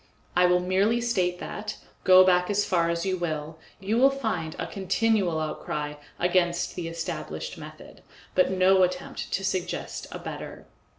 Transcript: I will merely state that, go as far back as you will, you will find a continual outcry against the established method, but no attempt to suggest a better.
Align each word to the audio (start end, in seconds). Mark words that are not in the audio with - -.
I 0.35 0.47
will 0.47 0.59
merely 0.61 0.99
state 0.99 1.37
that, 1.37 1.77
go 2.03 2.23
as 2.23 2.65
far 2.65 2.85
back 2.87 2.91
as 2.91 3.05
you 3.05 3.17
will, 3.17 3.59
you 3.79 3.99
will 3.99 4.09
find 4.09 4.55
a 4.57 4.65
continual 4.65 5.39
outcry 5.39 5.93
against 6.17 6.73
the 6.73 6.87
established 6.87 7.55
method, 7.55 8.01
but 8.33 8.49
no 8.49 8.81
attempt 8.81 9.31
to 9.31 9.45
suggest 9.45 10.07
a 10.11 10.17
better. 10.17 10.65